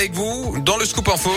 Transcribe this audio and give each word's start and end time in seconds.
Avec 0.00 0.14
vous, 0.14 0.54
dans 0.60 0.76
le 0.76 0.84
Scoop 0.84 1.08
Info. 1.08 1.32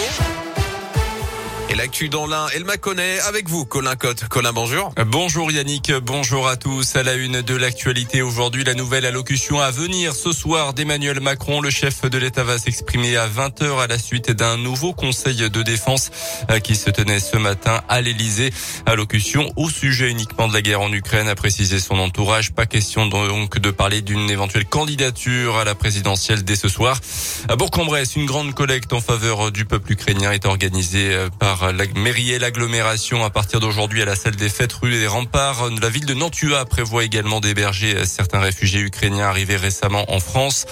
Et 1.72 1.76
l'actu 1.76 2.10
dans 2.10 2.28
l'un, 2.28 2.48
elle 2.54 2.66
m'a 2.66 2.76
connaît 2.76 3.22
avec 3.22 3.48
vous, 3.48 3.64
Colin 3.64 3.96
Cotte. 3.96 4.26
Colin, 4.28 4.52
bonjour. 4.52 4.94
Bonjour 5.08 5.50
Yannick, 5.50 5.94
bonjour 6.04 6.50
à 6.50 6.58
tous. 6.58 6.98
À 6.98 7.04
la 7.04 7.14
une 7.14 7.42
de 7.42 7.56
l'actualité 7.56 8.22
aujourd'hui, 8.22 8.66
la 8.66 8.74
nouvelle 8.74 9.06
allocution 9.06 9.62
à 9.62 9.72
venir 9.72 10.14
ce 10.14 10.34
soir 10.34 10.74
d'Emmanuel 10.74 11.22
Macron. 11.22 11.62
Le 11.62 11.70
chef 11.70 12.02
de 12.02 12.18
l'État 12.18 12.44
va 12.44 12.58
s'exprimer 12.58 13.16
à 13.16 13.26
20h 13.26 13.80
à 13.80 13.88
la 13.88 13.98
suite 13.98 14.32
d'un 14.32 14.58
nouveau 14.58 14.92
conseil 14.92 15.50
de 15.50 15.62
défense 15.62 16.12
euh, 16.50 16.60
qui 16.60 16.76
se 16.76 16.90
tenait 16.90 17.22
ce 17.22 17.38
matin 17.38 17.80
à 17.88 18.02
l'Elysée. 18.02 18.52
Allocution 18.86 19.50
au 19.56 19.70
sujet 19.70 20.12
uniquement 20.12 20.50
de 20.50 20.54
la 20.54 20.62
guerre 20.62 20.82
en 20.82 20.92
Ukraine, 20.92 21.30
a 21.30 21.36
précisé 21.36 21.80
son 21.80 22.00
entourage. 22.00 22.52
Pas 22.52 22.66
question 22.66 23.06
donc 23.06 23.60
de 23.60 23.72
parler 23.72 24.02
d'une 24.02 24.30
éventuelle 24.30 24.66
candidature 24.66 25.56
à 25.58 25.64
la 25.64 25.74
présidentielle 25.74 26.44
dès 26.44 26.58
ce 26.58 26.68
soir. 26.68 27.00
À 27.48 27.56
Bourg-en-Bresse, 27.56 28.18
une 28.18 28.26
grande 28.26 28.54
collecte 28.54 28.92
en 28.92 29.00
faveur 29.00 29.54
du 29.54 29.64
peuple 29.64 29.94
ukrainien 29.94 30.34
est 30.34 30.46
organisée 30.46 31.14
euh, 31.14 31.30
la 31.70 31.86
mairie 31.96 32.32
et 32.32 32.40
l'agglomération 32.40 33.24
à 33.24 33.30
partir 33.30 33.60
d'aujourd'hui 33.60 34.02
à 34.02 34.06
la 34.06 34.16
salle 34.16 34.36
des 34.36 34.50
fêtes 34.50 34.74
rue 34.74 34.92
des 34.92 35.06
Remparts. 35.06 35.70
La 35.82 35.90
ville 35.90 36.06
de 36.06 36.14
Nantua 36.14 36.66
prévoit 36.66 37.04
également 37.04 37.40
d'héberger 37.40 38.06
certains 38.06 38.40
réfugiés 38.40 38.80
ukrainiens 38.80 39.26
arrivés 39.26 39.58
récemment 39.58 40.12
en 40.12 40.20
France. 40.20 40.66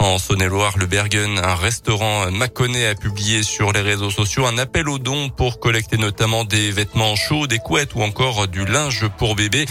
En 0.00 0.18
Saône-et-Loire, 0.18 0.78
le 0.78 0.86
Bergen, 0.86 1.38
un 1.38 1.54
restaurant 1.54 2.30
Maconnet 2.30 2.86
a 2.86 2.94
publié 2.96 3.44
sur 3.44 3.72
les 3.72 3.80
réseaux 3.80 4.10
sociaux 4.10 4.46
un 4.46 4.58
appel 4.58 4.88
aux 4.88 4.98
dons 4.98 5.28
pour 5.28 5.60
collecter 5.60 5.96
notamment 5.96 6.44
des 6.44 6.72
vêtements 6.72 7.14
chauds, 7.14 7.46
des 7.46 7.58
couettes 7.58 7.94
ou 7.94 8.02
encore 8.02 8.48
du 8.48 8.64
linge 8.64 9.06
pour 9.18 9.36
bébé. 9.36 9.66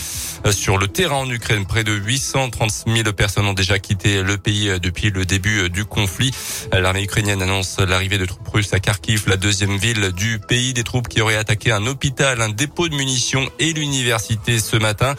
Sur 0.51 0.77
le 0.77 0.87
terrain 0.87 1.17
en 1.17 1.29
Ukraine, 1.29 1.65
près 1.65 1.83
de 1.83 1.93
830 1.93 2.85
000 2.87 3.13
personnes 3.13 3.45
ont 3.45 3.53
déjà 3.53 3.77
quitté 3.79 4.23
le 4.23 4.37
pays 4.37 4.71
depuis 4.79 5.09
le 5.09 5.25
début 5.25 5.69
du 5.69 5.85
conflit. 5.85 6.31
L'armée 6.71 7.03
ukrainienne 7.03 7.41
annonce 7.41 7.77
l'arrivée 7.79 8.17
de 8.17 8.25
troupes 8.25 8.47
russes 8.47 8.73
à 8.73 8.79
Kharkiv, 8.79 9.25
la 9.27 9.37
deuxième 9.37 9.77
ville 9.77 10.11
du 10.11 10.39
pays 10.39 10.60
des 10.73 10.83
troupes 10.83 11.07
qui 11.07 11.21
auraient 11.21 11.35
attaqué 11.35 11.71
un 11.71 11.85
hôpital, 11.87 12.41
un 12.41 12.49
dépôt 12.49 12.87
de 12.87 12.95
munitions 12.95 13.49
et 13.59 13.73
l'université 13.73 14.59
ce 14.59 14.77
matin. 14.77 15.15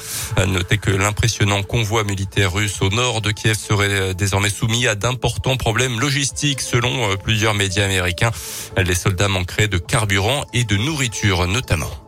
Notez 0.47 0.78
que 0.78 0.91
l'impressionnant 0.91 1.62
convoi 1.62 2.05
militaire 2.05 2.53
russe 2.53 2.80
au 2.80 2.91
nord 2.91 3.20
de 3.20 3.30
Kiev 3.30 3.56
serait 3.58 3.89
euh, 3.91 4.14
désormais 4.14 4.50
soumis 4.50 4.86
à 4.86 4.94
d'importants 4.94 5.56
problèmes 5.56 6.00
logistiques 6.00 6.61
selon 6.61 7.11
euh, 7.11 7.17
plusieurs 7.17 7.55
médias 7.55 7.84
américains. 7.84 8.30
Les 8.77 8.94
soldats 8.94 9.28
manqueraient 9.28 9.69
de 9.69 9.78
carburant 9.78 10.44
et 10.52 10.64
de 10.64 10.77
nourriture 10.77 11.47
notamment. 11.47 12.02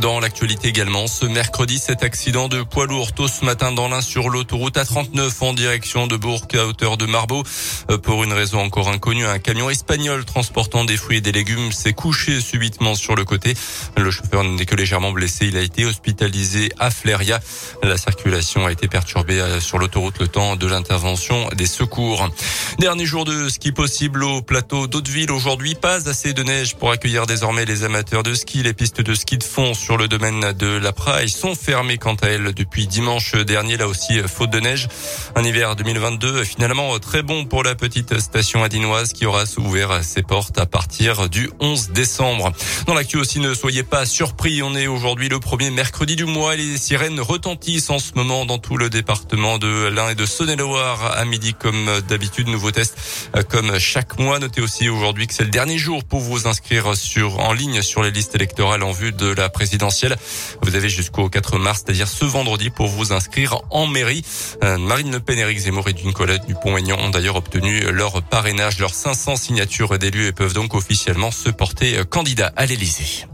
Dans 0.00 0.20
l'actualité 0.20 0.68
également, 0.68 1.08
ce 1.08 1.26
mercredi, 1.26 1.78
cet 1.78 2.04
accident 2.04 2.46
de 2.48 2.62
poids 2.62 2.86
lourd 2.86 3.12
tôt 3.12 3.26
ce 3.26 3.44
matin 3.44 3.72
dans 3.72 3.88
l'un 3.88 4.00
sur 4.00 4.28
l'autoroute 4.28 4.76
A39 4.76 5.32
en 5.40 5.54
direction 5.54 6.06
de 6.06 6.16
Bourg 6.16 6.46
à 6.54 6.66
hauteur 6.66 6.96
de 6.96 7.06
Marbeau. 7.06 7.42
Euh, 7.90 7.98
pour 7.98 8.22
une 8.22 8.32
raison 8.32 8.60
encore 8.60 8.88
inconnue, 8.90 9.26
un 9.26 9.40
camion 9.40 9.70
espagnol 9.70 10.24
transportant 10.24 10.84
des 10.84 10.96
fruits 10.96 11.18
et 11.18 11.20
des 11.20 11.32
légumes 11.32 11.72
s'est 11.72 11.94
couché 11.94 12.40
subitement 12.40 12.94
sur 12.94 13.16
le 13.16 13.24
côté. 13.24 13.54
Le 13.96 14.10
chauffeur 14.12 14.44
n'est 14.44 14.66
que 14.66 14.76
légèrement 14.76 15.10
blessé. 15.10 15.46
Il 15.46 15.56
a 15.56 15.62
été 15.62 15.84
hospitalisé 15.84 16.70
à 16.78 16.90
Fléria. 16.90 17.40
La 17.82 17.96
circulation 17.96 18.66
a 18.66 18.72
été 18.72 18.86
perturbée 18.86 19.40
euh, 19.40 19.60
sur 19.60 19.78
l'autoroute 19.78 20.20
le 20.20 20.28
temps 20.28 20.54
de 20.54 20.66
l'intervention 20.68 21.48
des 21.56 21.66
secours. 21.66 22.28
Dernier 22.78 23.06
jour 23.06 23.24
de 23.24 23.48
ski 23.48 23.72
possible 23.72 24.22
au 24.22 24.42
plateau 24.42 24.86
d'Hauteville. 24.86 25.32
Aujourd'hui, 25.32 25.74
pas 25.74 26.08
assez 26.08 26.34
de 26.34 26.44
neige 26.44 26.76
pour 26.76 26.92
accueillir 26.92 27.26
désormais 27.26 27.64
les 27.64 27.82
amateurs 27.82 28.22
de 28.22 28.34
ski. 28.34 28.62
Les 28.62 28.74
pistes 28.74 29.00
de 29.00 29.14
ski 29.14 29.38
de 29.38 29.44
fond 29.44 29.74
le 29.96 30.08
domaine 30.08 30.52
de 30.52 30.66
la 30.66 30.92
Praille 30.92 31.30
sont 31.30 31.54
fermées 31.54 31.96
quant 31.96 32.16
à 32.16 32.26
elles 32.26 32.52
depuis 32.52 32.86
dimanche 32.86 33.34
dernier, 33.34 33.76
là 33.76 33.88
aussi 33.88 34.18
faute 34.26 34.50
de 34.50 34.60
neige. 34.60 34.88
Un 35.34 35.44
hiver 35.44 35.76
2022 35.76 36.44
finalement 36.44 36.98
très 36.98 37.22
bon 37.22 37.44
pour 37.46 37.62
la 37.62 37.74
petite 37.74 38.18
station 38.20 38.62
adinoise 38.62 39.12
qui 39.12 39.24
aura 39.24 39.44
ouvert 39.56 40.04
ses 40.04 40.22
portes 40.22 40.58
à 40.58 40.66
partir 40.66 41.28
du 41.28 41.48
11 41.60 41.90
décembre. 41.90 42.52
Dans 42.86 42.94
l'actu 42.94 43.16
aussi, 43.16 43.40
ne 43.40 43.54
soyez 43.54 43.82
pas 43.82 44.04
surpris, 44.04 44.62
on 44.62 44.74
est 44.74 44.88
aujourd'hui 44.88 45.28
le 45.28 45.40
premier 45.40 45.70
mercredi 45.70 46.16
du 46.16 46.24
mois 46.24 46.56
les 46.56 46.76
sirènes 46.76 47.20
retentissent 47.20 47.90
en 47.90 47.98
ce 47.98 48.12
moment 48.14 48.44
dans 48.44 48.58
tout 48.58 48.76
le 48.76 48.90
département 48.90 49.58
de 49.58 49.86
l'Ain 49.86 50.10
et 50.10 50.14
de 50.14 50.26
Saône-et-Loire 50.26 51.16
à 51.16 51.24
midi 51.24 51.54
comme 51.54 51.88
d'habitude. 52.08 52.48
Nouveau 52.48 52.72
test 52.72 52.96
comme 53.48 53.78
chaque 53.78 54.18
mois. 54.18 54.38
Notez 54.38 54.60
aussi 54.60 54.88
aujourd'hui 54.88 55.26
que 55.26 55.34
c'est 55.34 55.44
le 55.44 55.50
dernier 55.50 55.78
jour 55.78 56.04
pour 56.04 56.20
vous 56.20 56.46
inscrire 56.46 56.96
sur 56.96 57.38
en 57.38 57.52
ligne 57.52 57.80
sur 57.82 58.02
les 58.02 58.10
listes 58.10 58.34
électorales 58.34 58.82
en 58.82 58.92
vue 58.92 59.12
de 59.12 59.26
la 59.26 59.48
présidence 59.48 59.77
vous 60.62 60.74
avez 60.74 60.88
jusqu'au 60.88 61.28
4 61.28 61.58
mars, 61.58 61.82
c'est-à-dire 61.84 62.08
ce 62.08 62.24
vendredi, 62.24 62.70
pour 62.70 62.86
vous 62.88 63.12
inscrire 63.12 63.60
en 63.70 63.86
mairie. 63.86 64.24
Euh, 64.62 64.78
Marine 64.78 65.12
Le 65.12 65.20
Pen, 65.20 65.38
Éric 65.38 65.58
Zemmour 65.58 65.88
et 65.88 65.92
Dune 65.92 66.12
Colette 66.12 66.46
Dupont-Aignan 66.46 66.98
ont 66.98 67.10
d'ailleurs 67.10 67.36
obtenu 67.36 67.80
leur 67.92 68.22
parrainage, 68.22 68.78
leurs 68.78 68.94
500 68.94 69.36
signatures 69.36 69.98
d'élus 69.98 70.26
et 70.26 70.32
peuvent 70.32 70.54
donc 70.54 70.74
officiellement 70.74 71.30
se 71.30 71.50
porter 71.50 72.04
candidat 72.08 72.52
à 72.56 72.66
l'Élysée. 72.66 73.26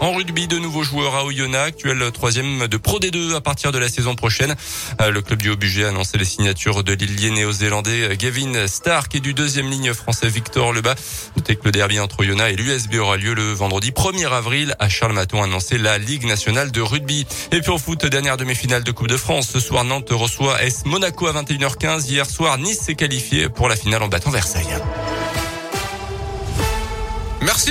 En 0.00 0.12
rugby, 0.12 0.46
de 0.46 0.58
nouveaux 0.58 0.84
joueurs 0.84 1.16
à 1.16 1.24
Oyonnax, 1.24 1.68
actuel 1.68 2.12
troisième 2.12 2.68
de 2.68 2.76
Pro 2.76 3.00
D2 3.00 3.34
à 3.34 3.40
partir 3.40 3.72
de 3.72 3.78
la 3.78 3.88
saison 3.88 4.14
prochaine. 4.14 4.54
Euh, 5.00 5.10
le 5.10 5.22
club 5.22 5.42
du 5.42 5.50
Haut-Budget 5.50 5.86
a 5.86 5.88
annoncé 5.88 6.18
les 6.18 6.24
signatures 6.24 6.84
de 6.84 6.92
l'îlier 6.92 7.30
néo-zélandais 7.30 8.16
Gavin 8.16 8.68
Stark 8.68 9.12
et 9.16 9.20
du 9.20 9.34
deuxième 9.34 9.68
ligne 9.68 9.92
français 9.92 10.28
Victor 10.28 10.72
Lebas. 10.72 10.94
Notez 11.36 11.56
que 11.56 11.64
le 11.64 11.72
derby 11.72 11.98
entre 11.98 12.20
Oyonnax 12.20 12.52
et 12.52 12.56
l'USB 12.56 12.94
aura 12.94 13.16
lieu 13.16 13.34
le 13.34 13.52
vendredi 13.52 13.90
1er 13.90 14.28
avril. 14.28 14.76
À 14.78 14.88
Charles 14.88 15.14
Maton 15.14 15.42
a 15.42 15.46
annoncé 15.46 15.78
la 15.78 15.98
Ligue 15.98 16.26
nationale 16.26 16.70
de 16.70 16.80
rugby. 16.80 17.26
Et 17.50 17.60
puis 17.60 17.70
au 17.70 17.78
foot, 17.78 18.06
dernière 18.06 18.36
demi-finale 18.36 18.84
de 18.84 18.92
Coupe 18.92 19.08
de 19.08 19.16
France. 19.16 19.48
Ce 19.52 19.58
soir, 19.58 19.82
Nantes 19.82 20.10
reçoit 20.12 20.62
S 20.62 20.84
Monaco 20.84 21.26
à 21.26 21.32
21h15. 21.32 22.06
Hier 22.08 22.30
soir, 22.30 22.56
Nice 22.58 22.82
s'est 22.82 22.94
qualifié 22.94 23.48
pour 23.48 23.68
la 23.68 23.74
finale 23.74 24.04
en 24.04 24.08
battant 24.08 24.30
Versailles. 24.30 24.78
Merci. 27.42 27.66